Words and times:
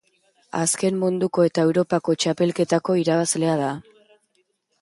Azken 0.59 0.97
Munduko 1.03 1.45
eta 1.49 1.67
Europako 1.69 2.17
txapelketako 2.25 2.97
irabazlea 3.03 3.59
da. 3.65 3.73